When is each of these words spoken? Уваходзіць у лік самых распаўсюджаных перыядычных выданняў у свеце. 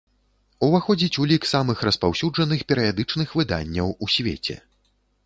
Уваходзіць 0.67 1.19
у 1.23 1.27
лік 1.31 1.45
самых 1.49 1.83
распаўсюджаных 1.87 2.63
перыядычных 2.71 3.37
выданняў 3.41 3.95
у 4.07 4.11
свеце. 4.15 4.57